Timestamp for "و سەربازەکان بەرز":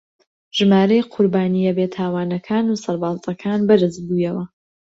2.69-3.95